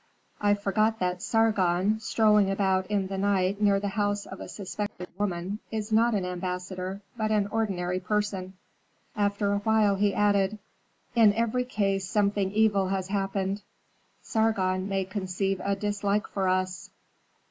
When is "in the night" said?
2.87-3.61